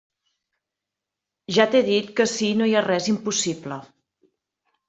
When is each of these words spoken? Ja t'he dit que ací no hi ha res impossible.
Ja 1.59 1.67
t'he 1.75 1.83
dit 1.89 2.09
que 2.21 2.27
ací 2.31 2.51
no 2.63 2.71
hi 2.71 2.75
ha 2.79 2.85
res 2.89 3.13
impossible. 3.15 3.79